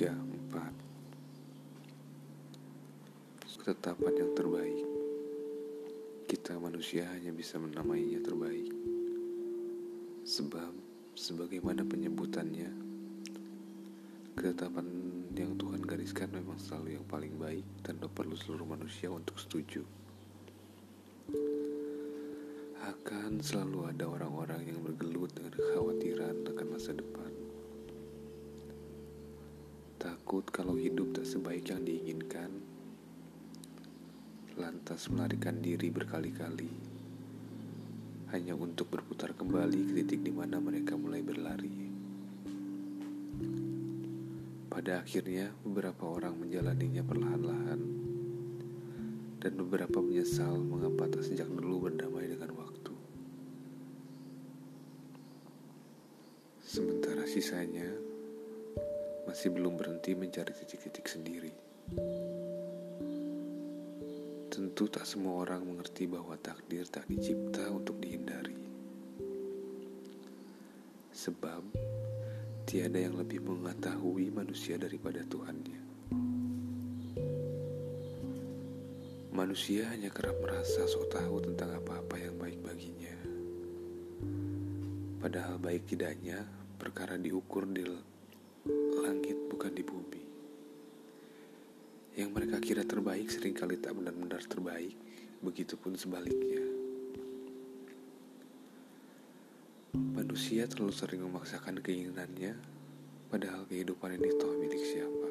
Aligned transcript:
tiga, 0.00 0.16
empat. 0.16 0.72
Ketetapan 3.60 4.14
yang 4.16 4.32
terbaik. 4.32 4.88
Kita 6.24 6.56
manusia 6.56 7.04
hanya 7.12 7.28
bisa 7.36 7.60
menamainya 7.60 8.24
terbaik. 8.24 8.72
Sebab 10.24 10.72
sebagaimana 11.12 11.84
penyebutannya 11.84 12.72
Ketetapan 14.40 14.88
yang 15.36 15.60
Tuhan 15.60 15.84
gariskan 15.84 16.32
memang 16.32 16.56
selalu 16.56 16.96
yang 16.96 17.04
paling 17.04 17.36
baik 17.36 17.66
Dan 17.84 18.00
perlu 18.00 18.40
seluruh 18.40 18.64
manusia 18.64 19.12
untuk 19.12 19.36
setuju. 19.36 19.84
Akan 22.88 23.44
selalu 23.44 23.92
ada 23.92 24.08
orang-orang 24.08 24.64
yang 24.64 24.80
bergelut 24.80 25.28
dengan 25.36 25.49
Takut 30.30 30.46
kalau 30.54 30.78
hidup 30.78 31.10
tak 31.10 31.26
sebaik 31.26 31.74
yang 31.74 31.82
diinginkan, 31.82 32.54
lantas 34.62 35.10
melarikan 35.10 35.58
diri 35.58 35.90
berkali-kali 35.90 36.70
hanya 38.30 38.54
untuk 38.54 38.94
berputar 38.94 39.34
kembali 39.34 39.90
ke 39.90 39.92
titik 39.98 40.22
di 40.22 40.30
mana 40.30 40.62
mereka 40.62 40.94
mulai 40.94 41.18
berlari. 41.18 41.74
Pada 44.70 45.02
akhirnya, 45.02 45.50
beberapa 45.66 46.06
orang 46.06 46.38
menjalaninya 46.38 47.02
perlahan-lahan, 47.02 47.80
dan 49.42 49.52
beberapa 49.58 49.98
menyesal 49.98 50.62
mengapa 50.62 51.10
tak 51.10 51.26
sejak 51.26 51.50
dulu 51.50 51.90
berdamai 51.90 52.30
dengan 52.30 52.54
waktu. 52.54 52.94
Sementara 56.62 57.26
sisanya 57.26 58.09
masih 59.28 59.52
belum 59.52 59.76
berhenti 59.76 60.16
mencari 60.16 60.52
titik-titik 60.54 61.04
sendiri. 61.08 61.52
Tentu 64.50 64.84
tak 64.90 65.06
semua 65.06 65.46
orang 65.46 65.62
mengerti 65.64 66.06
bahwa 66.10 66.36
takdir 66.40 66.84
tak 66.88 67.06
dicipta 67.06 67.70
untuk 67.70 67.98
dihindari. 68.02 68.56
Sebab 71.14 71.62
tiada 72.64 72.98
yang 73.02 73.18
lebih 73.18 73.42
mengetahui 73.42 74.30
manusia 74.30 74.78
daripada 74.78 75.26
Tuhannya. 75.26 75.80
Manusia 79.30 79.88
hanya 79.88 80.10
kerap 80.10 80.36
merasa 80.42 80.84
sok 80.84 81.10
tahu 81.14 81.40
tentang 81.40 81.70
apa-apa 81.78 82.18
yang 82.18 82.34
baik 82.36 82.60
baginya. 82.60 83.14
Padahal 85.22 85.56
baik 85.62 85.86
tidaknya 85.86 86.42
perkara 86.78 87.14
diukur 87.14 87.68
di 87.70 87.86
langit 88.68 89.38
bukan 89.48 89.72
di 89.72 89.80
bumi. 89.80 90.22
Yang 92.18 92.30
mereka 92.36 92.56
kira 92.60 92.84
terbaik 92.84 93.32
sering 93.32 93.56
kali 93.56 93.80
tak 93.80 93.96
benar-benar 93.96 94.44
terbaik, 94.44 94.92
begitupun 95.40 95.96
sebaliknya. 95.96 96.60
Manusia 99.96 100.68
terlalu 100.68 100.92
sering 100.92 101.24
memaksakan 101.24 101.80
keinginannya, 101.80 102.54
padahal 103.32 103.64
kehidupan 103.64 104.20
ini 104.20 104.28
toh 104.36 104.52
milik 104.60 104.82
siapa. 104.84 105.30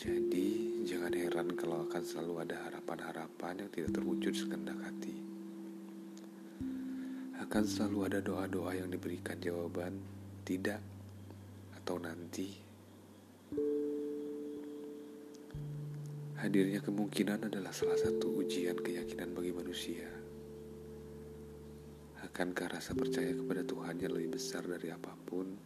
Jadi, 0.00 0.82
jangan 0.88 1.12
heran 1.12 1.48
kalau 1.54 1.84
akan 1.86 2.02
selalu 2.02 2.48
ada 2.48 2.56
harapan-harapan 2.68 3.64
yang 3.64 3.70
tidak 3.72 3.90
terwujud 3.94 4.34
sekendak 4.34 4.76
hati. 4.80 5.16
Akan 7.40 7.64
selalu 7.68 7.98
ada 8.08 8.18
doa-doa 8.24 8.74
yang 8.74 8.88
diberikan 8.90 9.38
jawaban 9.38 10.00
tidak 10.44 10.80
atau 11.80 11.96
nanti 11.96 12.64
Hadirnya 16.44 16.84
kemungkinan 16.84 17.48
adalah 17.48 17.72
salah 17.72 17.96
satu 17.96 18.44
ujian 18.44 18.76
keyakinan 18.76 19.32
bagi 19.32 19.48
manusia. 19.48 20.04
Akankah 22.20 22.76
rasa 22.76 22.92
percaya 22.92 23.32
kepada 23.32 23.64
Tuhan 23.64 23.96
yang 23.96 24.12
lebih 24.12 24.36
besar 24.36 24.60
dari 24.68 24.92
apa 24.92 25.16
pun? 25.24 25.56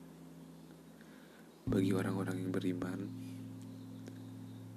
Bagi 1.67 1.91
orang-orang 1.91 2.39
yang 2.39 2.55
beriman, 2.55 3.01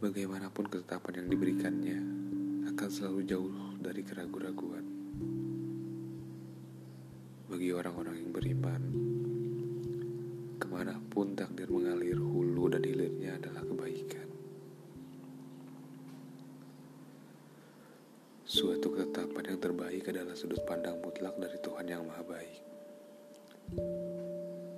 bagaimanapun 0.01 0.73
ketetapan 0.73 1.21
yang 1.21 1.27
diberikannya 1.37 1.99
akan 2.73 2.89
selalu 2.89 3.21
jauh 3.21 3.53
dari 3.77 4.01
keraguan-raguan. 4.01 4.85
Bagi 7.45 7.69
orang-orang 7.77 8.25
yang 8.25 8.31
beriman, 8.33 8.81
ke 10.61 10.69
mana 10.69 10.93
pun 11.09 11.33
takdir 11.33 11.65
mengalir 11.73 12.21
hulu 12.21 12.69
dan 12.69 12.85
hilirnya 12.85 13.41
adalah 13.41 13.65
kebaikan. 13.65 14.29
Suatu 18.45 18.93
ketetapan 18.93 19.57
yang 19.57 19.59
terbaik 19.63 20.05
adalah 20.13 20.37
sudut 20.37 20.61
pandang 20.61 21.01
mutlak 21.01 21.33
dari 21.41 21.57
Tuhan 21.57 21.87
yang 21.89 22.05
Maha 22.05 22.21
Baik. 22.21 22.61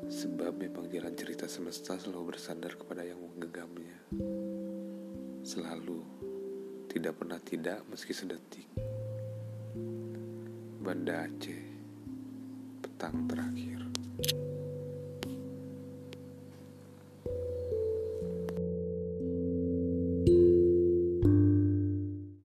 Sebab 0.08 0.56
memang 0.56 0.88
jalan 0.88 1.12
cerita 1.20 1.52
semesta 1.52 2.00
selalu 2.00 2.32
bersandar 2.32 2.80
kepada 2.80 3.04
yang 3.04 3.20
menggenggamnya. 3.20 3.98
Selalu, 5.44 6.00
tidak 6.88 7.20
pernah 7.20 7.42
tidak 7.44 7.84
meski 7.92 8.16
sedetik. 8.16 8.70
Banda 10.80 11.28
Aceh, 11.28 11.64
petang 12.80 13.28
terakhir. 13.28 13.84